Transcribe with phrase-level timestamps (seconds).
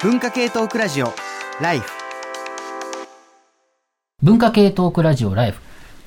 [0.00, 1.12] 文化系トークラジオ
[1.60, 1.90] ライフ。
[4.22, 5.60] 文化系トークラジオライフ。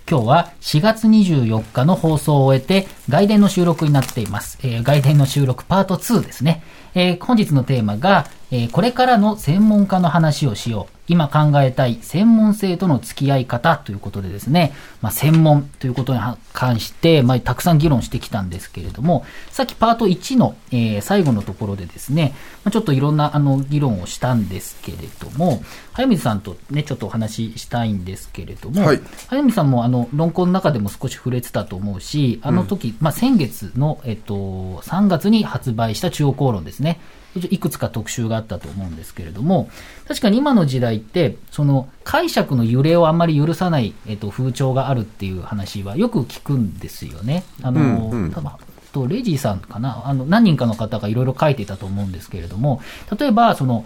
[0.09, 10.95] 今日は4月24日の放送を終えて外伝の収録になっています、えー外伝の収録パート2ですね、えー本日のテーマが、えーこれからの専門家の話をしよう。
[11.11, 14.71] 今考えたい専門性との付き合い方ということでですね、
[15.01, 16.19] まあ、専門ということに
[16.53, 22.33] 関して、まあ、たくさん議論してきたんですけれども、さっきパート1の、えー最後のところでですね、
[22.63, 25.61] まあ、ちょっといろんなあの議論をしたんですけれども、
[25.91, 37.01] 早水さんとね、ちょっとお話ししたいんですけれども、はい早水さんもあの論考の中でも少し触れてたと思うし、あの時、まあ、先月の、えっと、3月に発売した中央公論ですね。
[37.35, 39.69] いくつか特集があったと思うんですけれども、
[40.07, 47.43] 確かに今の時代って、その解釈の揺れをあんまり許さない、えっと、風潮があるっていう話はよく聞くんですよね。
[47.61, 48.51] あの、うんうん多分
[48.91, 52.81] とレジーさんかな、あの何人かの方がいろいろ書いていたと思うんですけれども、
[53.17, 53.85] 例えば、その、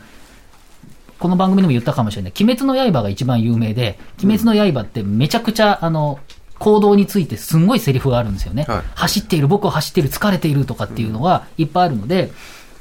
[1.20, 2.34] この番組でも言ったかもしれない。
[2.39, 6.19] 鬼滅の刃が一番有名で、鬼滅の刃ってめちゃくちゃ、あの、
[6.59, 8.66] 行動についてすんごいセリフがあるんですよね。
[8.67, 12.31] はい走っている、僕は走っている、疲れているとかっていうのがいっぱいあるので、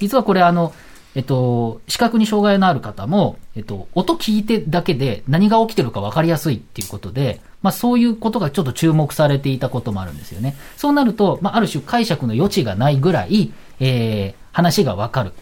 [0.00, 0.72] 実はこれあの、
[1.14, 10.56] えっと、視覚に障害のある方も、えっと、音聞いてだけで何が起きてるか分かりやすいっていうことで、まあそういうことがちょっと注目されていたこともあるんですよね。
[10.76, 15.32] そうなると、まあある種解釈の余地がないぐらい、えー話が分かる。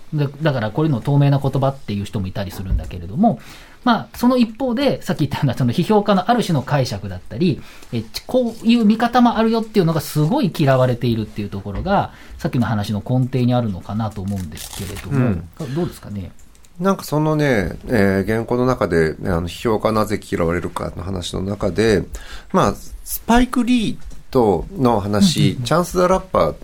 [0.41, 3.41] だからこういうの透明な言葉っていう人もいたりするんだけれども、
[3.84, 7.61] まあその一方で、さっき言ったようなその批評家のある種の解釈だったり、
[7.92, 15.42] えこういう見方もあるよっていうのがすごい嫌われているっていうところが、さっきの話の根底にあるのかなと思うんですけれども、
[15.74, 16.33] どうですかね？
[16.80, 22.05] なんかそのね、えー原稿の中で、ね、あの、批評家なぜ嫌われるかの話の中で、
[22.52, 22.74] まあ、
[23.05, 23.98] スパイク・リー
[24.30, 26.55] との話、チャンス・ザ・ラッパー、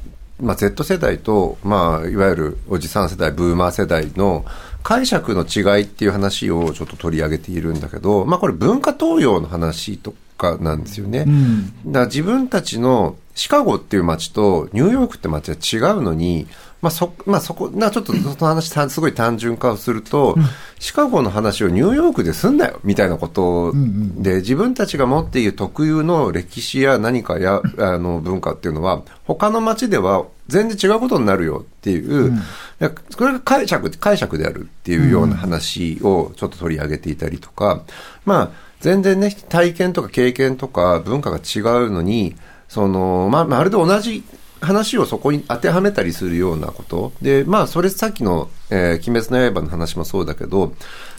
[0.40, 4.44] まあ、Z 世代と、まあ、いわゆるおじさん世代、ブーマー世代の
[4.88, 11.24] 解釈の違いっていう話をちょっと取り上げているんだけど、まあ、これ文化東洋の話とかなんですよね。
[11.26, 11.66] うん。
[11.66, 16.48] だから自分たちのシカゴっていう街とニューヨークって街は違うのに、
[16.82, 20.34] まあそ、まあそこ、な、ちょっとその話たすごい単純化をすると、
[20.80, 23.72] シカゴの話をニューヨークですんだよ、みたいなこと
[24.16, 32.34] で、自分たちが持っている特有の歴史や何かや、 あの文化っていうのは、他の街では全然違うことになるよっていう、い
[32.80, 37.82] やこれが解釈、解釈であるっていうような話をちょっと取り上げていたりとか、
[38.24, 38.50] まあ、
[38.80, 42.34] 全然ね、体験とか経験とか文化が違うのに、
[42.68, 44.22] その、まあ、まるで同じ
[44.60, 47.12] 話をそこに当てはめたりするようなこと。
[47.22, 50.74] で、まあ、それさっきの、えー鬼滅の刃の話もそうだけど、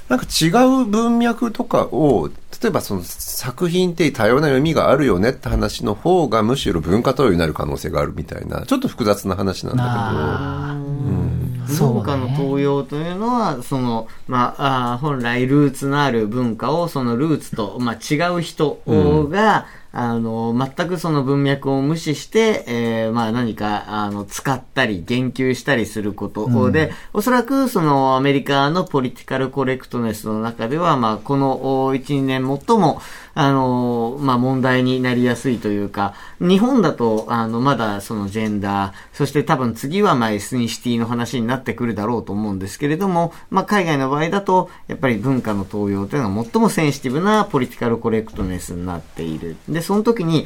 [0.10, 0.48] なんか違
[0.82, 2.30] う文脈とかを、
[2.62, 11.68] 例えばその作品って多様な読みがあるよねって話の方がむしろ文化投与になる可能性があるみたいな、ちょっと複雑な話なんだあー。
[11.68, 11.94] そうね。
[11.94, 18.82] 文化の東洋というのは、その、まあ、あー本来ルーツのある文化を、そのルーツと、まあ、違う人
[19.30, 33.02] が、あの、全くその文脈を無視して、えーまあ、何か、あの、使ったり、言及したりすることで、おそらく、その、アメリカのポリティカルコレクトネスの中では、まあ、この、お1、2年最も、
[33.42, 49.56] あの、まあ、問題になりやすいというか、日本だと、あの、まだそのジェンダー、そして多分次はまあエスニシティの話になってくるだろうと思うんですけれども、まあ、海外の場合だと、やっぱり文化の登用というのが最もセンシティブなポリティカルコレクトネスになっている。
[49.70, 50.46] で、その時に、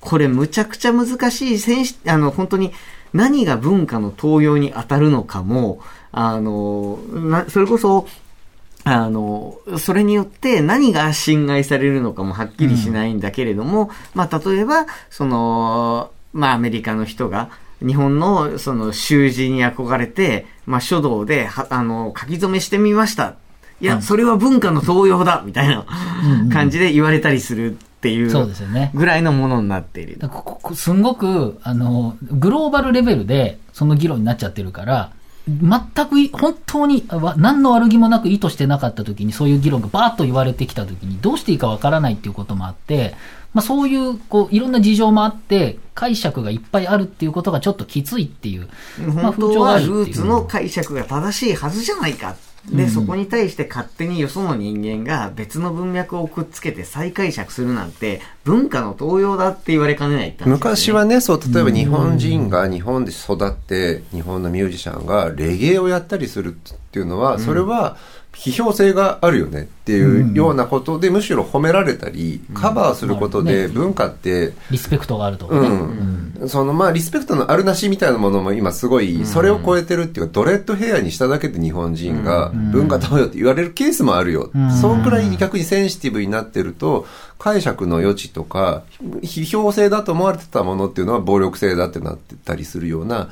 [0.00, 2.72] これむちゃくちゃ難しい、センシあの、本当に
[3.12, 5.78] 何が文化の登用に当たるのかも、
[6.10, 8.08] あの、なそれこそ、
[8.84, 17.50] あの、それによって何が侵害されるのかもはっきりしないんだけれども、まあ、例えば、その、まあ、アメリカの人が、
[17.80, 23.36] 日本の、その、習字に憧れて、まあ、書道で、は、あの、書き初めしてみました。
[23.80, 25.84] いや、それは文化の東洋だみたいな
[26.52, 30.18] 感じで言われたりするっていう、そうですよねぐらいのものになっている。
[30.18, 35.10] だからここすんごく、あの、グローバルレベルでその議論になっちゃってるから、
[35.48, 43.14] 全くい本当にわ何の悪気もなく意図してなかった時にそういう議論がバーッと言われてきた時にどうしていいかわからないっていうこともあって、
[43.52, 48.68] まあそういうこういろんな事情もあって解釈がいっぱいあるっていうことがちょっときついっていう、
[48.98, 52.36] まあ本当はル風潮があるっていうーツの解釈が正しいはずじゃないか。
[52.70, 67.96] で、そこに対して勝手によその人間が別の文脈をくっつけて再解釈するなんて文化の東洋だって言われかねないね昔はね、そう、例えば日本人が日本で育って、日本のミュージシャンがレゲエをやったりするっていうのは、それは
[68.42, 75.46] 批評性があるよねっていうようなことで、むしろ褒められたり、カバーすることで文化って、リスペクトがあると。
[75.46, 76.42] うん。
[76.48, 84.50] そのまあリスペクトのあるなしみたいなものも今すごい、それを超えてるっていうか、ドレッドヘアにしただけで日本人が文化食べようって言われるケースもあるよ。
[84.80, 87.06] そんくらい逆にセンシティブになってると、
[87.42, 88.84] 解釈の余地とか、
[89.20, 93.30] 批評性だと思われてたものっていうのは暴力性だってなってたりするような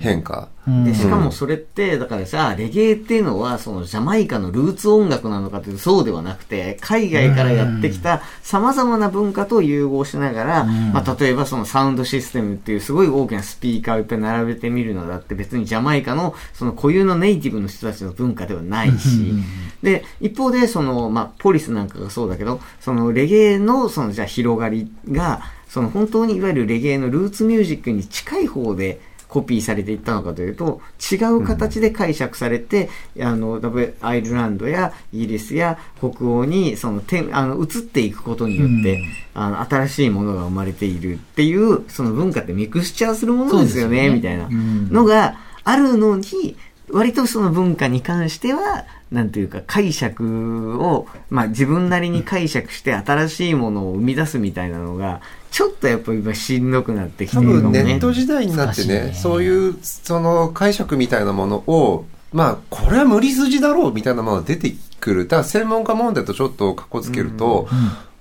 [0.00, 0.48] 変化。
[0.84, 19.34] で、しかもそれって、だからさ、レゲエっていうのは、そのジャマイカのルーツ音楽なのかというとそうではなくて、海外からやってきた様々な文化と融合しながら、まあ、例えばそのサウンドシステムっていうすごい大きなスピーカーをいっぱい並べてみるのだって別にジャマイカのその固有のネイティブの人たちの文化ではないし、
[19.82, 29.00] で、一方でその、まあ、ポリスなんかがそうだけど、そのレゲエのそのじゃあ広がりが、その本当にいわゆるレゲエのルーツミュージックに近い方で、
[29.32, 39.02] コピーされていったのかというと、違う形で解釈されて、あの、例えばアイルランドやイギリスや北欧に、その、てあの、移っていくことによって、
[39.32, 44.14] あの、新しいものが生まれているっていう、その文化ってミクスチャーするものですよね、ね。
[44.16, 44.90] みたいなうん。
[44.90, 46.58] のがあるのに、
[46.92, 57.80] 割とその文化に関しては、なんていうか解釈を、まあ自分なりに解釈して新しいものを生み出すみたいなのが、ちょっとやっぱり今しんどくなってきて多るかもね。
[57.80, 65.24] 分ネット時代になってね、ねそういうその解釈みたいなものを、まあ、これは無理筋だろうみたいなものが出てくる。
[65.28, 67.68] だから専門家問題とちょっとかっこつけると、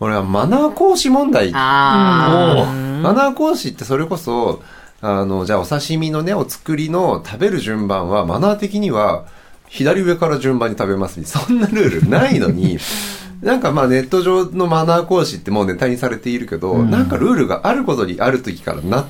[0.01, 1.51] 俺はマナー講師問題。
[1.53, 4.61] ああ、マナー講師ってそれこそ、
[5.01, 9.25] あの、じゃあお刺身のね、お作りの食べる順番は、マナー的には、
[9.67, 12.77] 左上から順番に食べます そんなルールないのに、
[13.41, 19.05] なんかまあネット上のマナー講師ってもうネタにされているけど、なんかルールがあることにある時からなっ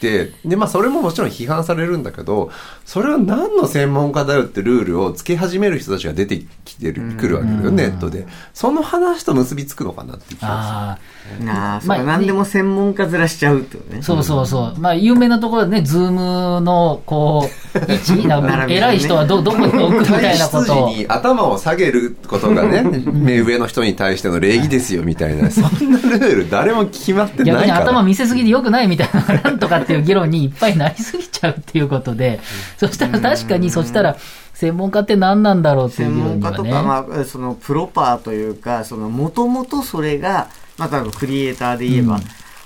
[0.00, 2.50] て、で、まあそれももちろん批判されるんだけど、
[2.84, 8.26] それは何の専門家だよってルールをつけ始める人たちが出てきてる、来るわけだよ、ネットで。
[8.54, 10.98] その話と結びつくのかなっていう気があ
[11.44, 14.02] なあ、そうまあ何でも専門家づらしちゃうってことねあ、。
[14.02, 14.78] そうそうそう。
[14.78, 18.26] まあ、有名なところでね、ズームの、こう、位置、
[18.72, 20.88] 偉い人はど、どこに置くみたいなことを。
[20.88, 27.84] に頭を下げることがね、 目上の人に対しての礼儀ですよみたいな、そんなルール誰も決まってな逆にいから。
[27.84, 32.40] 頭見せすぎで良くないみたいな、なんとかっていう議論にいっぱいなりすぎちゃうっていうことで、
[32.76, 34.16] そしたら確かに、そしたら、
[34.52, 36.22] 専門家って何なんだろうっていうね。
[36.22, 42.22] 門家とか、まあ、そのプロパーというか、その、もともとそれが、まあ、多分クリエイターで言えば、うん。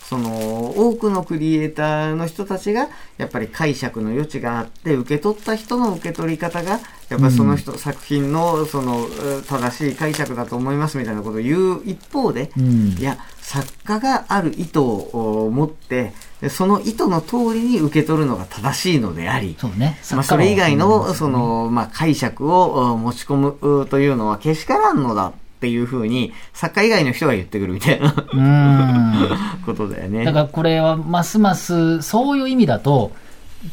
[0.09, 2.89] その、多くのクリエイターの人たちが、
[3.19, 9.07] やっぱり解釈の余地があって、受け取った人の受け取り方が、やっぱりその人、作品の、その、
[9.41, 12.97] え正しい解釈だと思いますみたいなことを言う一方で、うん。
[12.99, 16.13] いや、作家がある意図を持って、で
[16.49, 19.99] その意図の通りに受け取るのが正しいのであり、そうね。
[20.13, 29.29] まあ、それ以外の、その、まあ、解釈を持ち込むうというのはけしからんのだっていうふうに、作家以外の人が言ってくるみたいなうん。
[29.65, 30.25] ことだよね。
[30.25, 33.13] だからこれはますますそういう意味だと、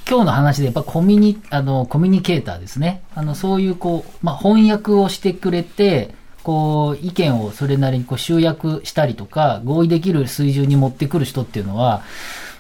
[0.08, 3.02] 今日の話でやっぱコミュニ、あの、コミュニケーターですね。
[3.16, 6.14] あの、そういうこう、まあ、翻訳をしてくれて、
[6.44, 12.04] こう、意見をそれなりにこう集約したりとか、合意できる水準に持ってくる人っていうのは、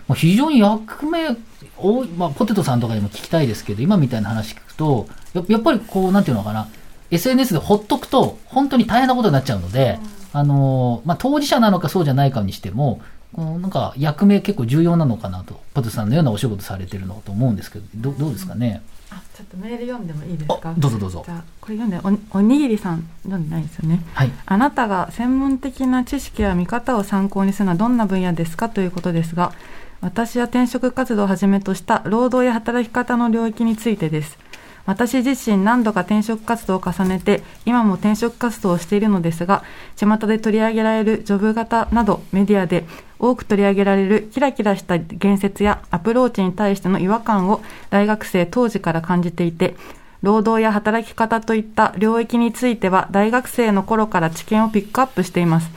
[0.09, 1.37] もう非常に役目
[1.77, 6.67] 多い、まあ、ポテトさんとかにも聞きたいですけど、今みたいな話聞くと、ややっぱりこう、なんていうのかな、
[7.11, 9.99] SNS でほっとくと、本当に大変なことになっちゃうので、
[10.33, 13.01] あの、まあ、当事者なのかそうじゃないかにしても、
[13.33, 18.81] このなんか役名結構重要なのかなと、ポテトさんのようなお仕事されてるのと思うんですけど、どどうですかね？
[19.11, 20.71] あちょっとメール読んでもいいですか？
[20.71, 21.23] あどうぞどうぞ。
[21.23, 24.03] じゃあこれ読んでおおにぎりさん読んでないですよね。
[24.15, 24.31] はい。
[24.47, 29.53] あなたが専門的な知識や見方を参考にするのはどんな分野ですかということですが
[30.01, 34.37] 私は転職活動をはじめとした労働や働き方の領域についてです
[34.85, 39.63] 私自身何度か転職活動を重ねて今も転職活動をしているのですが
[39.95, 42.85] 巷で取り上げられるジョブ型などメディアで
[43.19, 49.75] 多く取り上げられるキラキラした言説やアプローチに対しての違和感を大学生当時から感じていて
[50.21, 55.69] 労働や働き方といった領域については大学生の頃から知見をピックアップしています。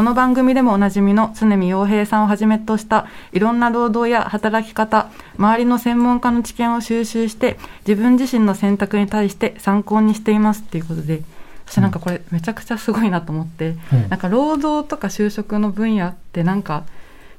[0.00, 11.20] この番組でもおなじみの常見洋平さんをはじめとしたいろんな労働や働き方、周りの専門家の知見を収集して自分自身の選択に対して参考にしていますっていうことで、
[11.66, 16.84] 私なんかこれめちゃくちゃすごいなと思って、うんなんか労働とか就職の分野ってなんか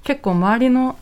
[0.04, 1.00] 結構周りの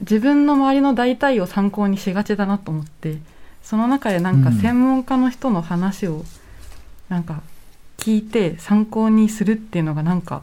[0.00, 3.16] 自分の周りの大体を参考にしがちだなと思って
[3.62, 6.26] その中でなんか専門家の人の話を
[7.08, 7.40] なんか
[7.98, 10.42] 聞いて参考にするっていうのがなんか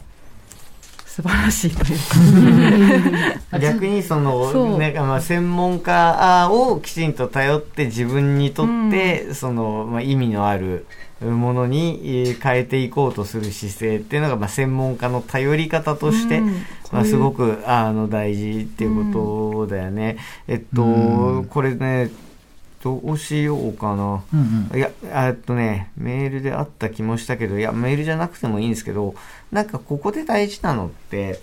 [1.06, 3.58] す素晴らしいというか。
[3.60, 4.78] 逆にそのそう。
[4.78, 10.86] ねまあ、専門家をきちんと頼って自分にとって、そのまあ、意味のある
[11.22, 16.66] ものにえー変えていこうとする姿勢っていうのが、まあ、専門家の頼り方として、うん。
[16.92, 20.18] まあ、すごくあの大事っていうことだよね。
[20.48, 21.46] えっと、うん。
[21.46, 22.10] これね
[22.84, 24.24] どうしようかな。
[24.34, 24.78] うんうん。
[24.78, 29.16] いや、えっとね、メールであった気もしたけど、いや、メールじゃなくてもいいんですけど、
[29.52, 31.40] なんかここで大事なのって、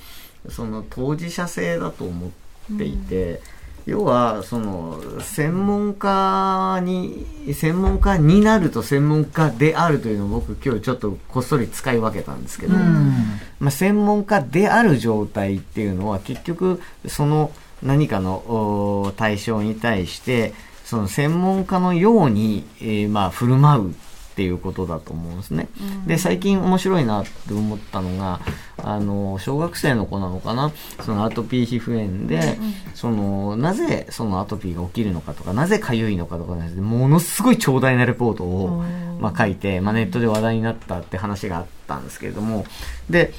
[0.48, 2.28] その当事者性だと思
[2.74, 3.40] っていて、
[3.86, 7.24] 要は、その、専門家に、
[7.54, 13.12] 専門家になると専門家であるというのを僕今日ちょっとこっそり使い分けたんですけど、うん。
[13.60, 17.52] まあ、専門家である状態っていうのは結局その
[17.82, 20.52] 何かのお対象に対して
[20.86, 23.94] その専門家のように、えーまあ振る舞うっ
[24.36, 25.68] ていうことだと思うんですね。
[26.06, 28.40] で最近面白いなって思ったのが
[28.76, 30.72] あの小学生の子なのかな。
[31.04, 32.58] そのアトピー皮膚炎で、
[32.94, 38.84] そのなぜそのアトピーが起きるのかとかなぜ痒いのかとかねものすごい長大なレポートを、
[39.20, 42.64] まあ、書いて、まあ、ネットで話題になったって話があったんですけれども。
[43.10, 43.32] で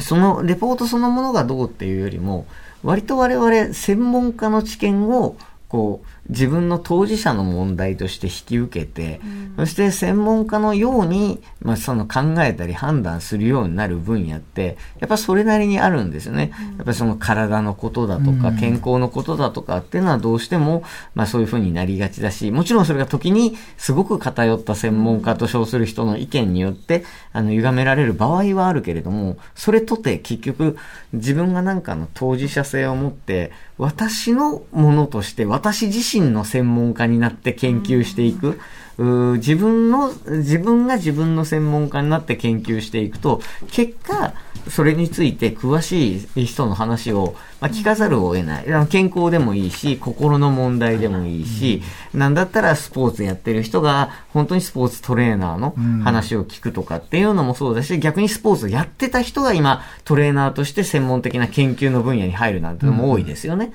[0.00, 2.46] そのレポートそのものがどうっていうよりも、
[2.82, 5.36] 割と我々専門家の知見を、
[5.68, 9.20] こう、自分の当事者の問題として引き受けて、
[9.56, 16.52] そして専門家のように、まあ、その考えたり判断するようになる分野って、やっぱそれなりにあるんですよね。
[16.76, 20.84] やっぱりその体のことだとか、うん健康のことだとかっていうのはどうしても、
[21.14, 30.76] まあそういうふうになりがちだし、もちろんそれが時にすごく偏った専門家と称する人の意見によって、あの、歪められる場合はあるけれども、それとて結局
[31.12, 38.48] 自分がなんかの当事者性を持って、私のものとして、私自身の専門家になって研究していく。
[38.48, 38.56] うー
[38.98, 44.34] 自分の、自分が自分の専門家になって研究していくと、結果、
[44.68, 48.64] それについて詳しい人の話を、まあ、聞かざるを得ない。
[48.88, 51.82] 健康でもいいし、心の問題でもいいし、
[52.14, 63.72] なんだったらスポーツやってる人が、本当にスポーツトレーナーの話を聞くとかっていうのもそうだし、逆にスポーツやってた人が今、トレーナーとして専門的な研究の分野に入るなんてのも多いですよね。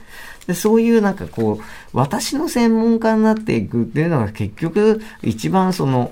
[0.50, 1.64] でそういうなんかこう、
[1.94, 6.12] 私の専門家になっていくっていうのが結局、一番その、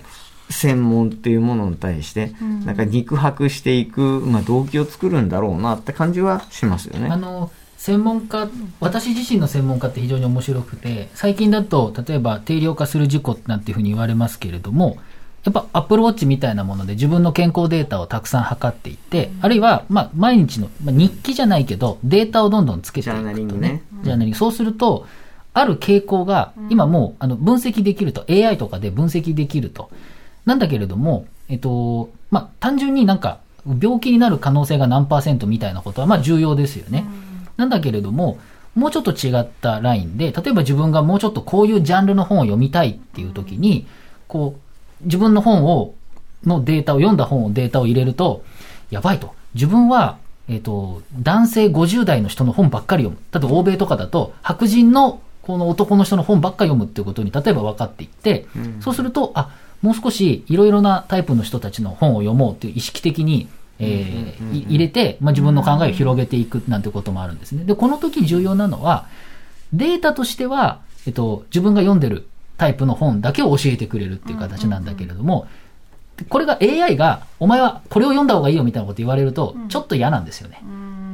[0.51, 7.09] 専門っていうものに対して、なんか肉薄していく、まあ、動機を作るんだろうなって感じはしますよね。
[7.09, 8.47] あの専門家
[8.79, 14.97] 私自身の専門家って非常に面白くて最近だと例えば定量化する事故なんていうふうに言われますけれども
[15.47, 23.83] やっぱアップルウォッチみたいなもので自分の健康データをたくさん測っていって、あるいは、まあ、毎日の、まあ、日記じゃないけどデータをどんどんつけていくと、ね、ジャーナリングね。
[24.03, 24.37] ジャーナリング。
[24.37, 25.07] そうすると
[25.53, 29.89] ある傾向が今もうあの分析できると AI とかで分析できると。
[30.47, 33.39] なんだけれども、えっと、まあ、単純になんか、
[33.81, 37.05] 病気になる可能性が何パーセントみたいなことは、まあ、重要ですよね。
[37.57, 38.39] なんだけれども、
[38.73, 43.87] もうちょっと違ったラインで、例えば自分がもうちょっとこういうジャンルの本を読みたいっていう時に、
[44.29, 44.61] こう、
[45.01, 45.95] 自分の本を、
[46.45, 48.43] のデータを、読んだ本をデータを入れると、
[48.89, 49.33] やばいと。
[49.53, 53.39] 自分は、えっ、と、男性50代の人の本ばっかり読む。
[53.39, 58.45] 例えば欧米とかだと、白人のこの男の人の本ばっかり読むっていうことに、例えば分かっていって、
[58.81, 59.51] そうすると、あ、
[59.81, 63.47] もう少しいろいろなタイプの人たちの本を読もうっていう意識的に、
[63.79, 67.63] えーい入れて、まあ、自分の考えを広げていくなんてこともあるんですね。
[67.63, 69.07] で、この時重要なのは、
[69.71, 72.27] データとしては、えっと、自分が読んでる
[72.57, 75.47] タイプの本だけを教えてくれるっていう形なんだけれども、
[76.29, 80.61] これが AI が、お前はこれを読んだ方がいいよみたいなこと言われると、ちょっと嫌なんですよね。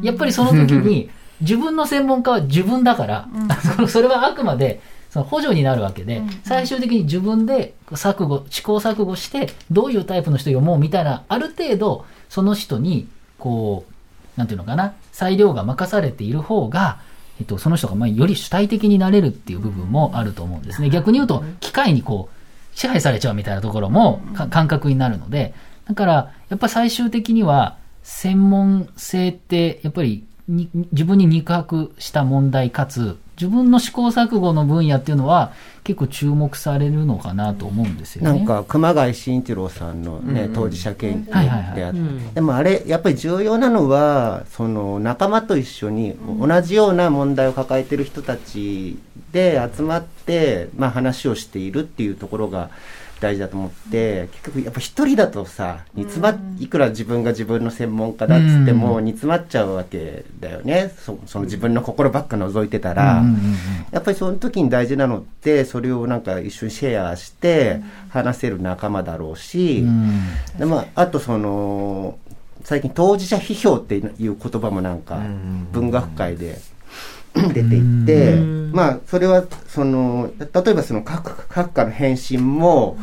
[0.02, 1.10] やっぱりその時に、
[1.42, 3.28] 自分の専門家は自分だから、
[3.90, 13.08] それはあくまで、その補助になるわけで、最終的に自分で錯誤、試行錯誤して、どういうタイプの人読もうみたいな、ある程度、その人に、
[13.38, 17.00] こう、なんていうのかな、裁量が任されている方が、
[17.40, 20.90] えっと、その人がまあより主体的になれるっていう部分もあると思うんですね。
[20.90, 25.54] 逆に言うと、機械にこう、支配されちゃうみたいなところもか感覚になるので、
[25.88, 38.38] だから、やっぱ最終的には、専門性って、やっぱりに自分に肉薄した問題かつ、自分の試行錯誤の分野っていうのは結構注目されるのかなと思うんですよね。
[38.38, 41.72] なんか熊谷慎一郎さんの、ね当事者研はいはいはい。
[41.72, 42.00] 究であって、
[42.36, 48.98] でもあれやっぱり重要なのはその仲間と一緒に同じような問題を抱えてる人たち
[49.32, 52.70] で集まって、まあ、話をしているっていうところが
[53.24, 60.94] 大事だと思って結局やっぱ一人だとさ煮詰まいくら自分が自分の専門家だっつっても煮詰まっちゃうわけだよね。
[61.00, 63.24] そその自分の心ばっか覗いてたら。
[63.92, 70.24] やっぱりその時に大事なのってそれをなんか一緒にシェアして話せる仲間だろうし、うん。
[70.58, 72.18] でまあ、あとその
[72.64, 75.20] 最近当事者批評っていう言葉もなんか
[75.72, 76.60] 文学界で
[77.36, 78.36] 出ていって、
[78.72, 82.98] まあそれはその例えばその各各家の返信も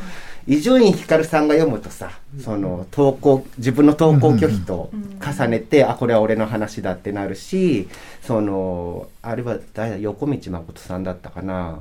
[0.47, 7.89] 伊集院光さんが読むとさその投稿自分の投稿拒否と重ねて、あこれは俺の話だってなるし
[8.23, 9.59] そのあれは
[10.01, 11.81] 横道誠さんだったかな、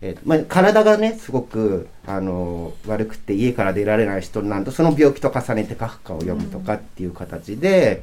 [0.00, 8.02] えーとまあ、体がねすごくあの悪くて家から出られない人なんとその病気と重ねてカフカを読むとかっていう形で、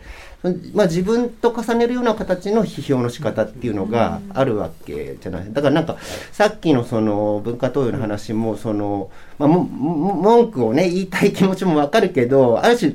[0.74, 5.53] まあ、自分と重ねるような形の批評の仕方っていうのがあるわけじゃない。
[5.53, 5.98] だからなんか
[6.31, 12.93] さっきのその文化投与の話もその、まあ、文句をね言いたい気持ちもわかるけどある種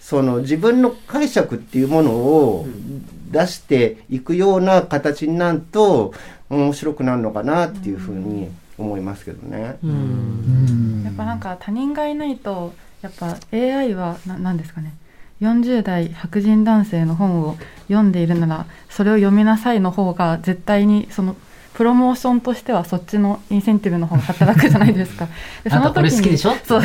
[0.00, 2.66] その自分の解釈っていうものを
[3.30, 6.14] 出していくような形になると
[6.48, 8.48] 面白くなるのかなっていうふうに
[8.78, 9.78] 思いますけどね。
[11.04, 12.72] やっぱなんか他人がいないと
[13.02, 14.94] やっぱ AI はななんですかね
[15.42, 21.36] 40代白人男性の本を読んでいるならそれを読みなさいの方が絶対にその
[21.74, 25.28] プロモーションとしてはそっちのインセンティブの方が働くじゃないですか。
[25.62, 26.54] であんたこれ好きでしょ？
[26.64, 26.82] そう。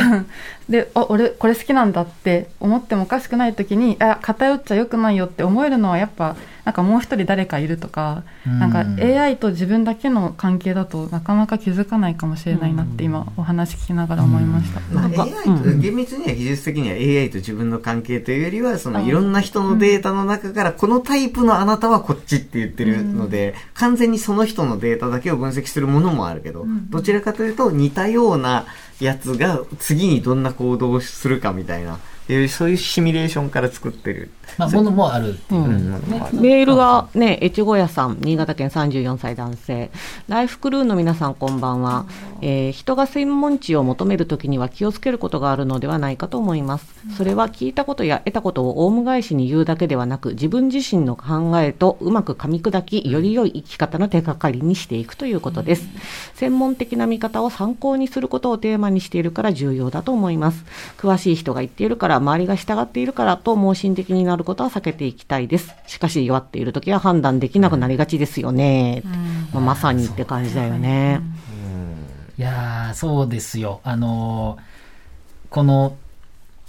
[0.68, 14.80] で、あ、俺これ好きなんだって思ってもおかしくない時に、あ、偏っちゃ良くないよって思えるのはやっぱ、なんかもう一人誰かいるとか、なんか AI と自分だけの関係だとなかなか気づかないかもしれないなって今お話聞きながら思いました。
[14.92, 28.64] まあ、AI と、厳密には技術的には AI と自分の関係というよりは、そのいろんな人のデータの中から、このタイプのあなたはこっちって言ってるので、完全にその人のデータだけを分析するものもあるけど、どちらかというと似たような
[29.04, 31.98] やつが次にどんな行動をするかみたいな、
[32.48, 34.30] そういうシミュレーションから作ってる。
[34.56, 35.62] まあ、ものもあるっていう。
[36.32, 39.90] メールがね、越後屋さん、新潟県34歳男性。
[40.28, 42.06] ライフクルーの皆さんこんばんは。
[42.40, 46.86] えー人が専門知を求めるときには気をつけることがあるのではないかと思います。
[47.16, 55.88] それは聞いたことや得たことをオウム返しに言うだけではなく、自分自身の考えとうまく噛み砕き、より良い生き方の手がかりにしていくということです。
[56.34, 60.64] 専門的な見方を参考にすることをテーマにしているから重要だと思います。
[60.98, 65.74] 詳しい人が言っているから、周りが従っているからと盲信的になることは避けていきたいです。
[65.86, 69.02] しかし弱っているときは判断できなくなりがちですよね。
[69.52, 71.20] まあ、まさにって感じだよね。
[72.38, 73.80] いやー、そうですよ。
[73.84, 74.74] あのー
[75.54, 75.96] この、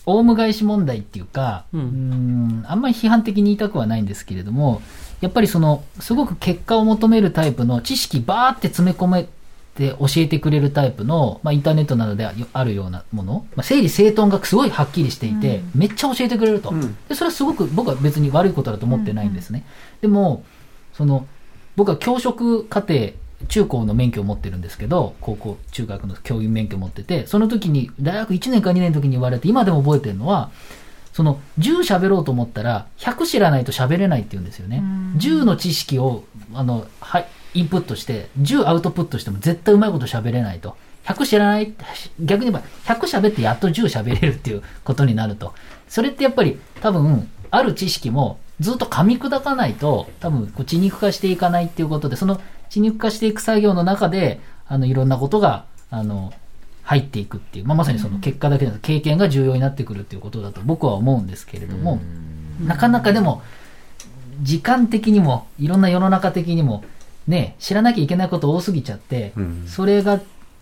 [0.05, 4.83] オウム返し問題っていうか、うんん、あんまり批判的に言いたくはないんですけれども、
[5.21, 9.27] やっぱりその、すごく結果を求めるタイプの知識バーって詰め込め
[9.75, 16.73] て教えてくれるタイプの、まあ、インターネットなどであるようなもの、まあ、整理整頓がすごいはっきりしていて、めっちゃ教えてくれると、
[17.09, 17.15] で。
[17.15, 19.65] それはすごく僕は別に悪いことだと思ってないんですね。
[20.01, 20.43] でも、
[20.93, 21.27] その、
[21.75, 23.11] 僕は教職課程、
[23.49, 30.51] 中高の免許を持ってるんですけど、高校、中学の教員免許を持ってて、その時に、大学1年か2年の時に言われて、今でも覚えてるのは、
[31.11, 34.81] その、10喋ろうと思ったら、100知らないと喋れないって言うんですよね。
[35.17, 40.75] 10の知識を、あの、はい、インプットして、10アウトプットしても絶対うまいこと喋れないと。
[41.05, 41.73] 100知らない、
[42.19, 45.53] 逆に言えば、100喋ってやっと10喋れるっていうことになると。
[45.87, 56.33] それってやっぱり、多分、ある知識も、ずっと噛み砕かないと、多分、こう血肉化していかないっていうことで、その血肉化していく作業の中で、あの、いろんなことが、あの、
[56.83, 61.99] 入っていくっていう、まあ、まさにその結果だけでなく経験が重要になってくるっていうことだと僕は思うんですけれども、
[62.63, 63.41] なかなかでも、
[64.41, 66.83] 時間的にも、いろんな世の中的にも、
[67.27, 69.33] ね、知らなきゃいけないこと多すぎちゃって、
[69.67, 70.21] それが、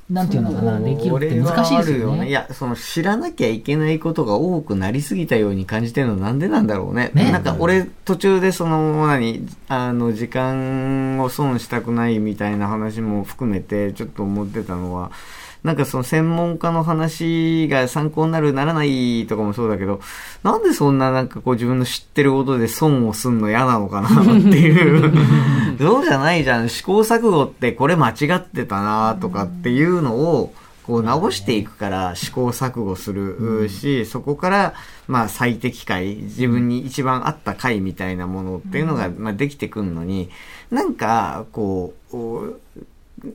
[0.10, 2.02] なんていうのかな、できるって難しいですよね。
[2.02, 7.12] これはあるいや、その知らなきゃいけないことが多くなりすぎたように感じてるのはなんでなんだろうね。
[7.14, 15.12] ねなんか俺途中でその、何、あの、時間を損したくないみたいな話も含めてちょっと思ってたのは、
[15.64, 20.02] なんかその専門家の話が参考になるならないとかもそうだけど、
[20.44, 25.14] なんでそんななんかこう自分の知ってることで損をすんの嫌なのかなっていう。
[25.80, 26.70] そうじゃないじゃん。
[26.70, 34.74] 試行錯誤ってこれ間違ってたなとかっていうのを、こう直していくから試行錯誤するし、そこから
[35.08, 40.30] まあ最適解、自分に一番合った解みたいなものっていうのがまあできてくるのに、
[40.72, 42.60] なんかこう、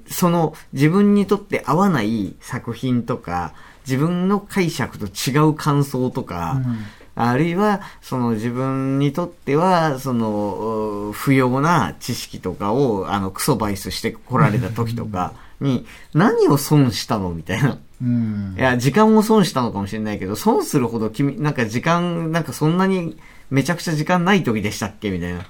[0.06, 3.54] その自分にとって合わない作品とか、
[3.86, 6.60] 自分の解釈と違う感想とか、
[7.14, 17.78] あるいは、その自分にとっては、その、不要な知識とかを、あの、クソバイスして来られた時とかに、何を損したのみたいな。
[18.00, 23.18] うんいや、時間を損したのかもしれないけど、損するほど君、なんか時間、なんかそんなに
[23.50, 25.44] めちゃくちゃ時間ない時でしたっけみたいな。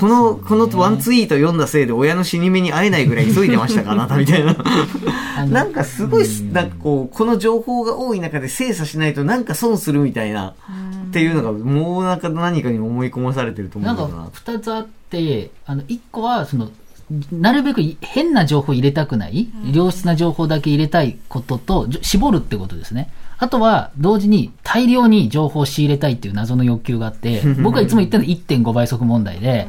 [0.00, 4.56] この、このワンツイート読んだせいで親の死に目に会えないぐらい急いでましたかあなたみたいな。
[5.46, 10.54] なんかすごい、なんかこう、この情報が多い中で精査しないとなんか損するみたいな
[11.08, 14.30] っていうのが、もうなんか何かに思い込まされてると思なうんんだよな。
[14.30, 16.70] か二つあって、あの、一個は、その、
[17.30, 23.10] なるべく変な情報入れたくない、良質な情報だけ入れたいことと、絞るってことですね。
[23.42, 29.66] あとは、同時に大量に情報を仕入れたいっていう謎の欲求があって、 僕はいつも言ってるのは1.5倍速問題で、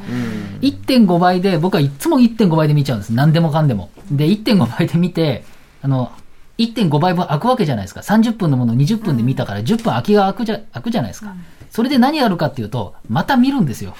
[0.59, 3.11] 1.5倍で、僕はいつも1.5倍で見ちゃうんです。
[3.11, 3.89] 何でもかんでも。
[4.11, 5.45] で、1.5倍で見て、
[5.81, 6.11] あの、
[6.57, 8.01] 1.5倍分空くわけじゃないですか。
[8.01, 11.33] 30分のものを20分で見たから10分空きが空くじゃ空くじゃないですか。
[11.69, 13.95] それで何やるかっていうと、また見るんですよ。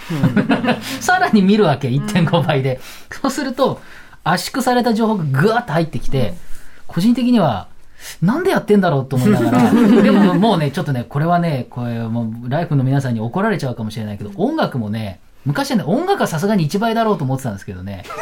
[0.99, 2.81] さらに見るわけ、1.5倍で。
[3.21, 3.79] そうすると、
[4.25, 6.33] 圧縮された情報がぐわっと入ってきて、
[6.87, 7.67] 個人的には、
[8.21, 18.03] なんでやってんだろうと思いながら、 でももうね、ちょっとね、これはね、これもう、ライフの皆さんに怒られちゃうかもしれないけど、音楽もね、昔はね、音楽はさすがに1倍だろうと思ってたんですけどね。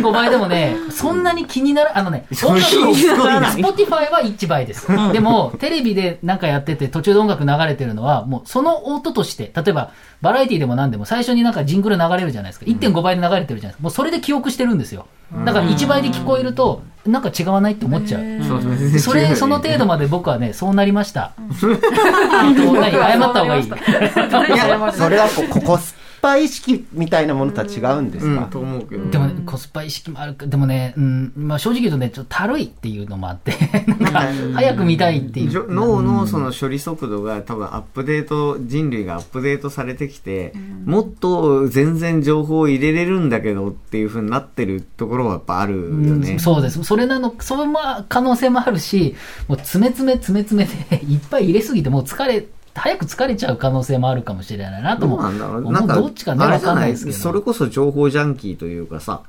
[0.00, 4.86] 1.5倍でもね、そんなに気になら、あのね、音楽を、Spotify は1倍です。
[5.12, 9.90] でも、テレビでなんかやってて途中で音楽流れてるのは、もうその音として、例えば、
[10.22, 12.66] バラエティでも何でも最初になんかジングル流れるじゃないですか。
[12.66, 13.82] 1.5倍で流れてるじゃないですか。
[13.82, 15.06] もうそれで記憶してるんですよ。
[15.44, 18.22] だから1倍で聞こえると、なんか違わないって思っちゃう。
[18.44, 21.32] そうそれ、その程度まで僕はね、そうなりました。
[21.60, 23.66] 謝った方がいい。
[23.66, 28.44] いや、それはこコスパ意識みたいなものとは違うんですか？
[28.44, 29.10] うん、と思うけど。
[29.10, 33.52] でもね、コスパ意識もあるか、でもね、うん、まあ正直言うとね、ちょっとたるいっていうのもあって、
[33.86, 34.22] なんか、
[34.54, 35.66] 早く見たいっていじょう。
[35.72, 40.52] 脳のその処理速度が多分アップデート、人類がアップデートされてきて、
[40.84, 46.32] もっと全然情報を入れれるんだけどっていう風になってるところはやっぱあるよね。
[46.32, 46.82] うんそうです。
[46.84, 47.78] それなの、それも
[48.08, 49.14] 可能性もあるし、
[49.48, 57.16] もう詰め詰め詰め詰めでいっぱい入れすぎて、もう疲れ、早く疲れちゃう可能性もあるかもしれないなとどもうなんだろうなんか、どっちかね、わかんないですけど。
[57.16, 59.22] それこそ情報ジャンキーというかさ、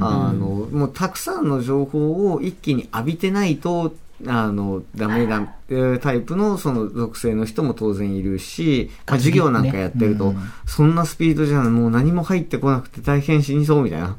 [0.00, 3.94] あの、もうたくさんの情報を一気に浴びてないと、
[4.26, 14.16] あの、ダメだ、えータイプのその属性の人も当然いるし、まあ、授業なんかやってると、うんそんなスピードじゃもう何も入ってこなくて大変死にそうみたいな、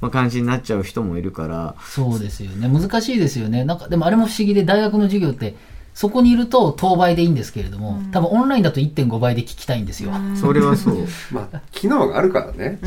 [0.00, 2.68] まあ、感じになっちゃう人もいるから、そうですよね。
[2.68, 3.64] 難しいですよね。
[3.64, 5.56] なんか、でもあれも不思議で、大学の授業って、
[6.00, 10.10] そこにいると当倍でいいんですけれども、多分オンラインだと1.5倍で聞きたいんですよ。
[10.34, 11.06] それはそう。
[11.30, 12.78] まあ、機能があるからね。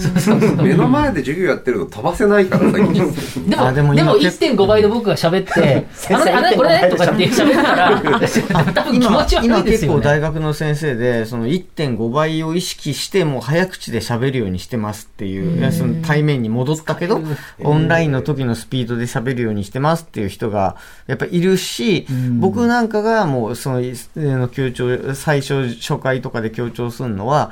[0.63, 3.13] 目の前で授業やってると飛ばせないから、最近。
[3.47, 9.97] でも、あでもでも今結1.5倍で僕が喋って、あのね、あのね、これね、とかって喋ったら、多分気持ち悪今いですよね。
[9.97, 17.21] 結構大学の先生で、その1.5倍を意識して、もう早口で喋るようにしてますっていう、いやその対面に戻ったけど、
[17.60, 22.08] オンラインの時のスピードで喋るようにしてますっていう人が、やっぱいるし、
[22.39, 27.51] 僕なんかがもう、その、えーの強調、最初、初回とかで強調するのは、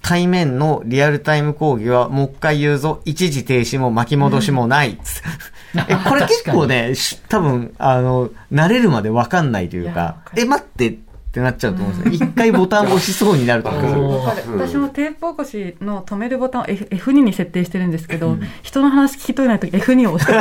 [0.00, 5.80] 対面のリアルタイム講義は、もう一回言うぞ、一時停止も巻き戻しもないうん。
[5.80, 6.94] えこれ結構ね、
[7.28, 10.98] 多分、あの、慣れるまでわかんないというか、え、待って
[11.32, 12.26] ってなっちゃうと思うんですよ。
[12.28, 14.20] 一回ボタン押しそうになると思う
[14.58, 20.38] 私もテープ起こしの止めるボタンを F- F2 に設定してるんですけど、人の話聞き取れないとき F2 を押してる。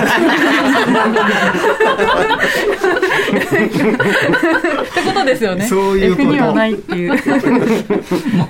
[3.62, 5.66] ってことですよね。
[5.68, 7.10] そういうこと F2 はないっていう。
[7.12, 7.18] も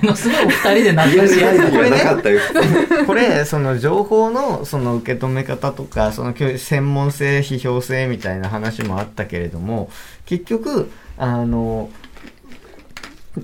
[0.02, 2.40] のすごいお二人で仲良し合いこれなかったよ。
[3.06, 9.90] これ、その情報のその受け止め方とか、その専門性、批評性みたいな話もあったけれども、
[10.26, 11.88] 結局、あの、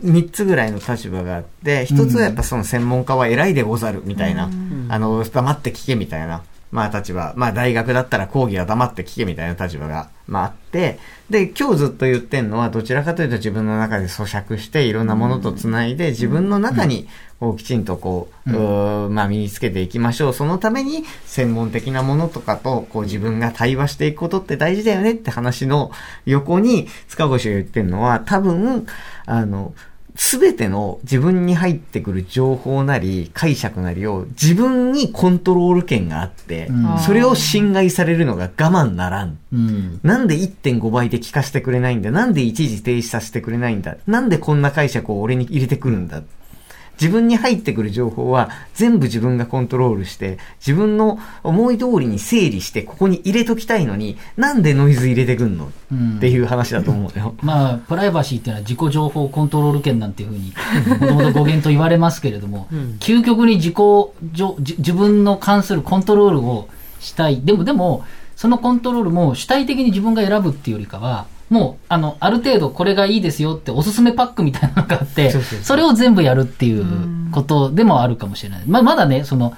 [0.02, 4.50] 三つぐらいの立場があって、一つはやっぱその専門家は偉いでござるみたいな、
[4.88, 10.98] あの、黙って聞けみたいな、まあ立場、まあ大学だったら講義は黙って聞けみたいな立場が、まああって、
[11.30, 17.08] で、今日ずっと言ってんのは、どちらかというと自分の中で咀嚼して、いろんなものとつないで、自分の中に、
[17.40, 20.32] こう、きちんとこう、うーまあ身につけていきましょう。
[20.34, 25.90] そのために、専門的なものとかと、こう自分が対話していくことって大事だよねって話の
[26.26, 28.86] 横に、塚越が言ってるのは、多分、
[29.28, 29.74] あの、
[30.20, 39.38] すべての自分に入ってくる情報なり解釈なりを自分にコントロール権があって、うんそれを侵害されるのが我慢ならん。
[39.52, 40.00] うん。
[40.02, 42.10] なんで1.5倍で聞かせてくれないんだ？
[42.10, 43.96] なんで一時停止させてくれないんだ？
[44.08, 46.22] なんでこんな解釈を俺に入れてくるんだ？
[47.00, 55.72] 自分に入ってくる情報は全部自分がコントロールして、自分の思い通りに整理してここに入れときたいのに、なんでノイズ入れてくんの？
[55.92, 57.34] うんっていう話だと思うよ。
[57.42, 60.52] まあ、プライバシーっていうのは自己情報コントロール権なんていうふうに、
[61.00, 62.68] もともと語源と言われますけれども、
[63.00, 63.74] 究極に自己
[64.78, 66.68] 自分の関するコントロールを
[67.00, 67.40] したい。
[67.42, 68.04] でも、でも、
[68.36, 76.84] そのコントロールも主体的に自分が選ぶっていうよりかは、もう、あの、ある程度これがいいですよっておすすめパックみたいなのがあって、そうそうそうそれを全部やるっていう
[77.32, 78.62] ことでもあるかもしれない。
[78.66, 79.54] まあ、まだね、その、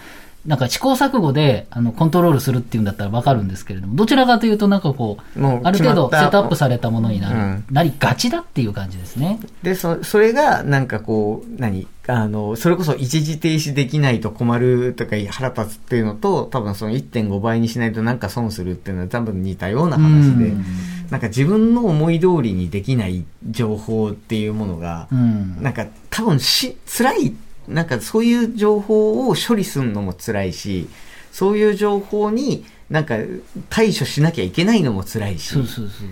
[0.47, 9.39] なんか試行錯誤で、あの、コントロールするっていうんだったらわかるんですけれども、どちらかというとなんかこう、もうある程度セットアップされたものになる、うんなりがちだっていう感じですね。
[9.63, 11.87] で、そ、それが、なんかこう、何？
[12.07, 20.65] あの、それこそ一時停止できないと困るとか腹立つっていうのと、多分その1.5倍にしないとなんか損するっていうのは多分似たような話でうん、
[21.11, 25.63] なんか自分の思い通りにできない情報っていうものがう、ん。
[25.63, 27.35] なんか多分し、辛い、
[27.71, 30.89] なんかそういう情報を処理するのも辛いし、
[31.33, 33.17] そういう情報になんか
[33.69, 35.49] 対処しなきゃいけないのも辛いし。
[35.49, 36.09] そうそうそう。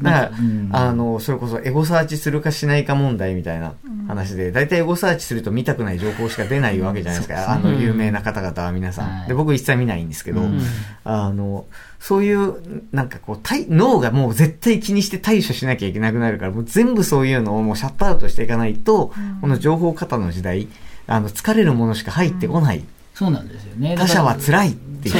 [0.00, 3.74] だから、うんあの、それこそエゴサーチするかしないか問題みたいな
[4.08, 7.52] 話で、大体エゴサーチすると見たくない情報しか出ないわけじゃないですか。
[7.52, 9.10] あの、有名な方々は皆さん。
[9.10, 10.60] はいで、僕一切見ないんですけど、うん
[11.04, 11.66] あの、
[12.00, 20.68] そういう、なんかこう、大脳がもう絶対気にして対処しなきゃいけなくなるから、もう全部そういうのをもうシャットアウトしていかないと、この情報過多の時代、
[21.06, 22.84] あの、疲れるものしか入ってこない。
[23.14, 23.94] そうなんですよね。
[23.96, 25.16] 他者は辛いっていう。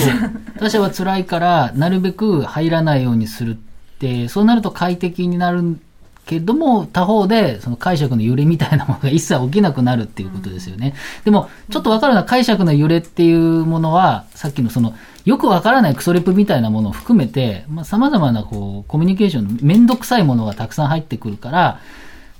[0.58, 5.78] 他者は辛いから、なるべく入らないようにするって、そうなると快適になる
[6.24, 10.94] けども、他方で、その解釈の揺れみたいなものが一切起きなくなるっていうことですよね。
[11.24, 21.80] でも、ちょっとわかるのは解釈の揺れっていうものは、さっきのその、よくわからないクソレプみたいなものを含めて、まあ、様々なこう、コミュニケーションのめんどくさいものがたくさん入ってくるから、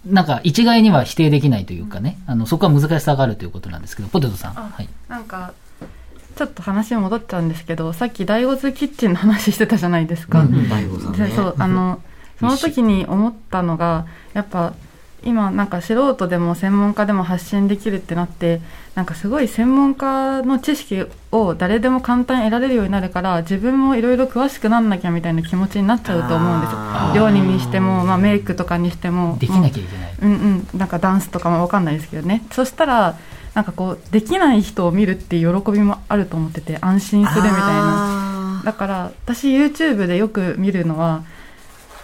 [0.07, 4.55] なんか一概には否定できないというかね、あの、そこは難しさがあるということなんですけど、ポテトさん。
[4.55, 4.89] はい。
[5.09, 5.55] なんか
[6.37, 11.29] ちょっと話戻っちゃうんですけどさっき大骨キッチンの話してたじゃないですか、うん大悟さんね。
[11.29, 12.01] でそうあの
[12.41, 14.75] その時に思ったのがやっぱ
[15.25, 18.61] 今なんか素人でも専門家でも発信できるってなって
[18.95, 30.15] なんかすごい専門家の知識を誰でも簡単に得られるようになるから自分もいろいろ詳しくなんなきゃみたいな気持ちになっちゃうと思うんですあよ料理にしても、まあ、メイクとかにしてもできなきゃいけない。
[30.23, 32.43] うんうん、なんかダンスとかもわかんないですけどね。
[32.51, 33.17] そしたら
[33.55, 38.63] なんかこうできない人を見るっていう喜びもあると思ってて安心するみたいな。
[38.65, 41.25] だから私 YouTube でよく見るのは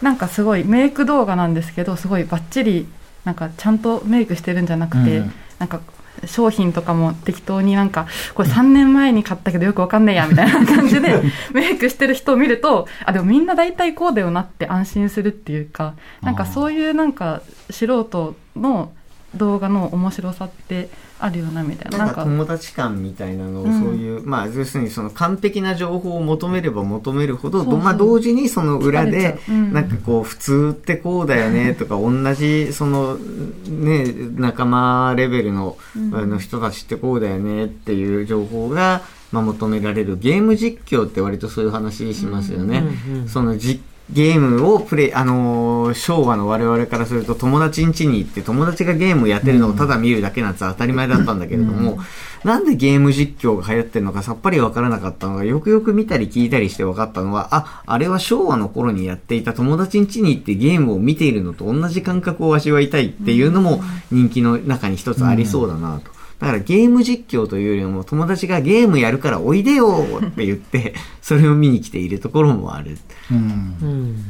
[0.02, 2.88] なんかすごいメイク動画なんですけどすごいバッチリ
[3.28, 5.32] なんかちゃんとメイクしてるんじゃなくて、うん。
[5.58, 5.82] なんか
[6.24, 11.20] 商品とかも適当になんかこれ3年前に買ったけどよくわかんねえやみたいな感じで
[11.52, 18.92] メイクしてる人を見るとあでもみんな大体こうだよなって安心するっていうかなんかそういうなんか素人の
[19.34, 20.88] 動画の面白さって
[21.20, 21.98] あるよなみたいな。
[22.06, 29.52] なんか友達感みたいなのをそういう、まあ要するにその完璧な情報を求めれば求めるほど、まあ同時にその裏でう。
[29.52, 29.72] うん。
[29.72, 34.04] なんかこう普通ってこうだよねとか同じそのね
[34.36, 35.76] 仲間レベルの
[36.12, 39.02] あの人たちってこうだよねっていう情報が
[39.32, 40.16] まあ求められる。
[40.16, 42.84] ゲーム実況って割とそういう話しますよね。
[43.26, 51.98] その実ゲームをプレイ、あのー昭和の我々からすると友達ん家に行って友達がゲームやってるのをただ見るだけなんて当たり前だったんだけれども、
[52.44, 66.17] なんでゲーム実況が流行ってるのかさっぱりわからなかったのが、よくよく見たり聞いたりして分かったのは、あ、あれは昭和の頃にやっていた友達ん家に行ってゲームを見ているのと同じ感覚を味わいたいっていうのも人気の中に一つありそうだなと。
[66.38, 72.98] だからゲーム実況というよりも友達がゲームやるからおいでよって言って、 それを見に来ているところもある。
[73.30, 74.24] うん。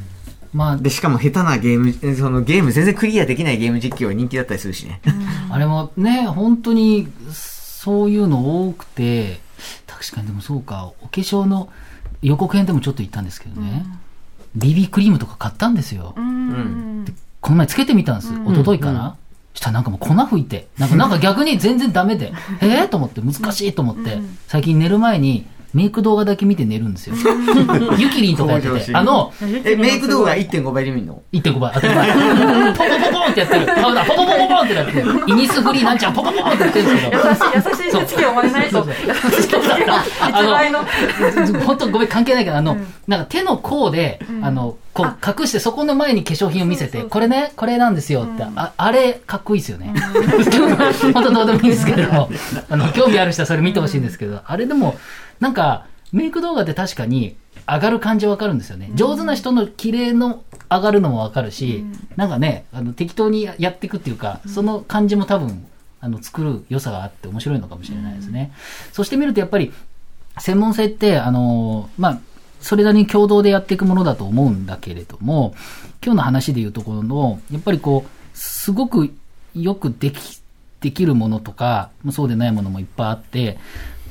[0.54, 5.00] まあ、で、しかも下手なゲーム、そのゲーム全然クリアできないゲーム実況は人気だったりするしね。
[5.50, 9.40] あれもね、本当に、そういうの多くて、
[9.86, 11.68] 確かにでもそうか、お化粧の
[12.22, 13.84] 予告編でもちょっと言ったんですけどね、
[14.56, 16.14] BB クリームとか買ったんですよ。
[16.16, 17.04] うん
[17.40, 18.32] この前つけてみたんです。
[18.32, 19.16] 一昨日かな、
[19.58, 27.16] したらなんかもう粉吹いて、なんかなんか 逆に全然ダメで、ええと思って難しいと思って、最近寝る前にメイク動画だけ見て寝るんですよ。
[27.98, 29.32] ゆきりんとかやってて、あの、
[29.64, 32.72] え、メイク動画1.5倍で見るの？1.5倍、当たり前。
[32.72, 33.66] ポポポポンってやってる。
[33.66, 35.24] パウダー、ポポポポポンってやってる。
[35.26, 37.28] イニスフリーなんちゃらポポポポンってやってるんですけど。
[37.28, 40.78] 優しい優しい知識を真似ないと優しい知識が一倍の。
[41.66, 42.76] 本当ごめん関係ないけど、あの、
[43.08, 49.94] なんか手の甲で、あの、こう隠してそこの前に化粧品を見せて、これね、これなんですよって、ああれ、かっこいいですよね。
[51.14, 52.12] 本当どうでもいいんですけれど。
[52.12, 52.28] も、
[52.68, 54.96] あの、興味ある人はそれ見てほしいんですけど、あれでも、
[55.38, 58.90] なんか、メイク動画って確かに上がる感じわかるんですよね。
[58.94, 61.84] 上手な人の綺麗の上がるのもわかるし、
[62.16, 65.66] なんかね、あの、適当にやっていくっていうか、その感じも多分、
[66.00, 68.52] あの、作る良さがあって面白いのかもしれないですね。
[68.92, 69.72] そして見るとやっぱり、
[70.40, 72.20] 専門性って、あの、まあ、
[72.60, 75.54] それなりに共同でやっていくものだと思うんだけれども、
[76.04, 79.14] 今日の話でいうところの、やっぱりこう、すごく
[79.54, 80.40] よくでき、
[80.80, 83.58] できるものとか、そうでないものもいっぱいあって、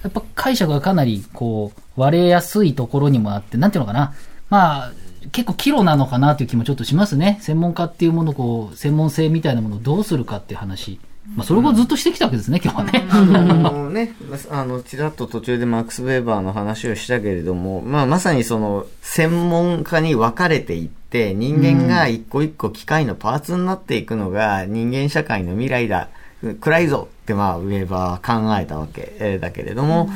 [0.04, 4.14] やっぱ解釈がかなりこう、割れやすいところにもあって、なんていうのかな。
[4.50, 4.92] まあ、
[5.32, 7.40] 結構岐路なのかなという気もちょっとしますね。
[7.42, 11.00] 専門家っていうものをこう、専門性みたいなものをどうするかっていう話
[11.36, 13.08] まあ、それをずっとしてきたわけですね、今日はね。
[13.12, 14.14] あのね、
[14.50, 26.10] あの、ちらっと途中でマックス・ウェーバーの話をしたけれども、まあ、まさにその、専門家に分かれていって、人間が一個一個機械のパーツになっていくのが人間社会の未来だ。
[26.60, 30.10] 暗いぞって、まあ、ウェーバーは考えたわけえーだけれども、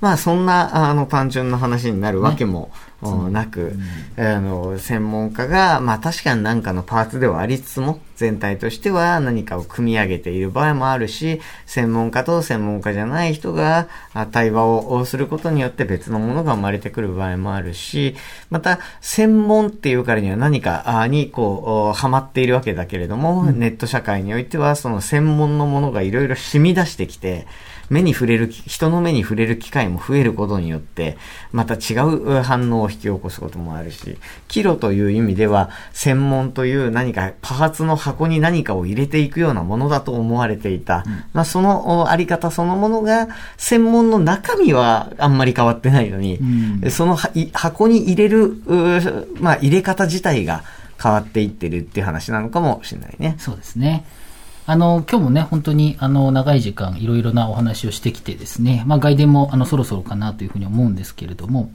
[0.00, 3.74] まあ、そんな、あの、単純な話になるわけも、おなく、
[4.16, 18.16] あの、専門家が、まあ確かに何かのパーツではありつつも、全体としては何かを組み上げている場合もあるし、専門家と専門家じゃない人があ対話をすることによって別のものが生まれてくる場合もあるし、
[18.50, 27.46] また、専門っていうからには何かあにこう、おはまっているわけだけれども、ネット社会においてはその専門のものがいろいろ染み出してきて、
[27.90, 31.16] 目に触れる、人の目に触れる機会も増えることによって、
[31.52, 41.04] また違う反応を引き起こすこともあるし、キロという意味では、専門という何かパーツの箱に何かを入れていくようなものだと思われていた。
[41.32, 46.38] まあ、そのおあり方そのものが、専門の中身はあんまり変わってないのに、
[46.90, 50.62] そのはい箱に入れる、うまあ、入れ方自体が
[51.02, 53.36] 変わっていってるっていう話なのかもしれないね。
[53.38, 54.04] そうですね。
[54.70, 61.72] あの、今日もね、本当に、あの、長い時間、いろいろなお話をしてきてですね、まあ、外伝も、あの、そろそろかなというふうに思うんですけれども、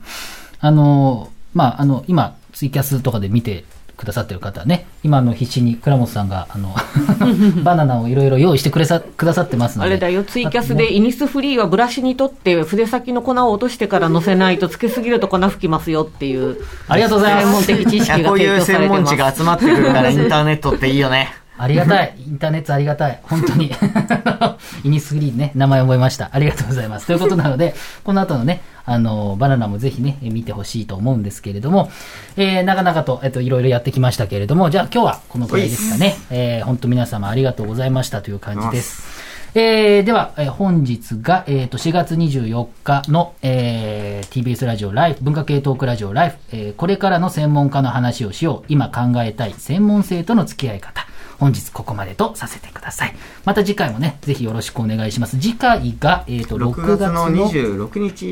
[0.59, 3.65] あの、まあ、あの、今、ツイキャスとかで見て
[3.97, 6.75] くださってる方はね、今、あの、必死に倉本さんが、あの、
[7.65, 9.89] バナナをいろいろ用意してくれさ、くださってますので。
[9.89, 16.57] あれだよ、ツイキャスでイニスフリーはブラシにとって筆先の粉を落としてから乗せないとつけすぎると粉吹きますよっていう。
[16.87, 18.99] ありがとうございます専門的知識がこういう提供されてます。
[18.99, 21.42] 専門知が集まってくるからインターネットっていいよね。
[21.57, 22.15] ありがたい。
[22.17, 23.19] インターネットありがたい。
[23.23, 23.71] 本当に。
[24.83, 26.29] イニスフリーね、名前覚えました。
[26.31, 27.07] ありがとうございます。
[27.07, 31.89] ということなので、この後のね、あの、バナナもぜひね、え見てほしいと思うんですけれども、
[32.35, 36.15] えー、長々と、えっと、いろいろやってきましたけれども、じゃあ今日はこのくらいですかね。
[36.31, 39.33] えー、本当皆様ありがとうございましたという感じです。
[39.55, 51.05] えー、では、えー本日が、えー、と4月24日の、えー TBS ラジオライフ、文化系トークラジオライフ、えーこれからの専門家の話をしよう、今考えたい専門性との付き合い方。
[51.43, 53.13] 本日ここまでとさせてください。
[53.43, 55.37] また次回もね、ぜひよろしくお願いします。
[55.37, 58.25] 次回が、えー、と6 6月の月の26日。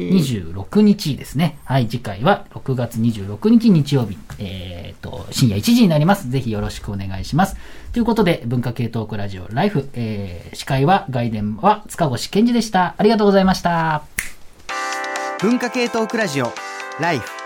[0.54, 1.60] 26日ですね。
[1.65, 6.30] はい、次回は6月26日日曜日、えー、と、深夜1時になります。
[6.30, 7.58] ぜひよろしくお願いします。
[7.91, 12.95] ということで、文化系トークラジオライフ、えー、司会は、外伝は塚越健二でした。
[12.97, 14.04] ありがとうございました。
[15.41, 16.54] 文化系トークラジオ
[17.02, 17.40] ライフ